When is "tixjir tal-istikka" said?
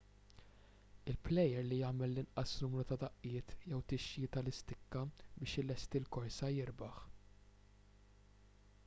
3.93-5.05